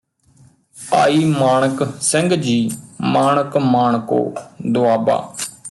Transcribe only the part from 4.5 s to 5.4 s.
Doaba